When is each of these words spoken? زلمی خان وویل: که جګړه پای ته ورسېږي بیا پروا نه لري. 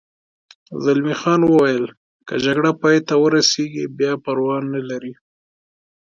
زلمی 0.83 1.15
خان 1.21 1.41
وویل: 1.45 1.85
که 2.27 2.35
جګړه 2.45 2.71
پای 2.81 2.97
ته 3.07 3.13
ورسېږي 3.23 3.85
بیا 3.97 4.13
پروا 4.23 4.57
نه 4.73 4.81
لري. 4.89 5.13